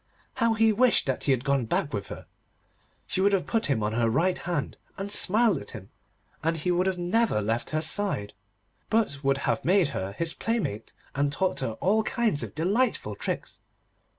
[0.37, 2.25] How he wished that he had gone back with her!
[3.05, 5.91] She would have put him on her right hand, and smiled at him,
[6.41, 8.33] and he would have never left her side,
[8.89, 13.59] but would have made her his playmate, and taught her all kinds of delightful tricks.